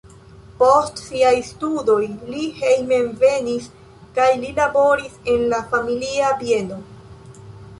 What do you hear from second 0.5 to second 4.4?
Post siaj studoj li hejmenvenis kaj